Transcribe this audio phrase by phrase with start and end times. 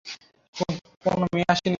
[1.05, 1.69] কোনো মেয়ে আসেনি।